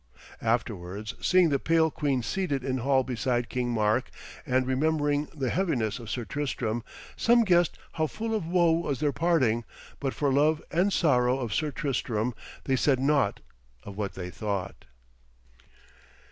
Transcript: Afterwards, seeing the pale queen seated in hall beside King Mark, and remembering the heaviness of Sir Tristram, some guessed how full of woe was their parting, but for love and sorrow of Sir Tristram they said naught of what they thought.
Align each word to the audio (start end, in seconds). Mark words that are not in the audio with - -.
Afterwards, 0.41 1.13
seeing 1.21 1.49
the 1.49 1.59
pale 1.59 1.91
queen 1.91 2.23
seated 2.23 2.63
in 2.63 2.79
hall 2.79 3.03
beside 3.03 3.49
King 3.49 3.69
Mark, 3.69 4.09
and 4.47 4.65
remembering 4.65 5.27
the 5.27 5.51
heaviness 5.51 5.99
of 5.99 6.09
Sir 6.09 6.25
Tristram, 6.25 6.83
some 7.15 7.43
guessed 7.43 7.77
how 7.91 8.07
full 8.07 8.33
of 8.33 8.47
woe 8.47 8.71
was 8.71 8.99
their 8.99 9.11
parting, 9.13 9.63
but 9.99 10.15
for 10.15 10.33
love 10.33 10.59
and 10.71 10.91
sorrow 10.91 11.37
of 11.37 11.53
Sir 11.53 11.69
Tristram 11.69 12.33
they 12.63 12.75
said 12.75 12.99
naught 12.99 13.41
of 13.83 13.95
what 13.95 14.13
they 14.15 14.31
thought. 14.31 14.85